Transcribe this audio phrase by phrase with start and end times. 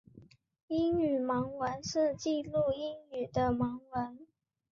[0.67, 4.25] 英语盲文是记录英语的盲文。